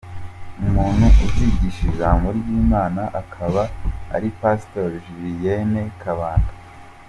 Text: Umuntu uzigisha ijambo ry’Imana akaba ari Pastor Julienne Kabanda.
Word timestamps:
Umuntu 0.65 1.05
uzigisha 1.25 1.81
ijambo 1.91 2.27
ry’Imana 2.39 3.01
akaba 3.21 3.61
ari 4.15 4.29
Pastor 4.39 4.89
Julienne 5.05 5.81
Kabanda. 6.01 6.53